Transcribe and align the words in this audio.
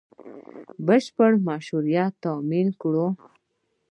بشپړ 0.85 1.31
مشروعیت 1.47 2.13
تامین 2.23 2.67
کړو 2.81 3.07